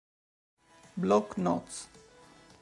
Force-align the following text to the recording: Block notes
Block 0.97 1.37
notes 1.37 1.85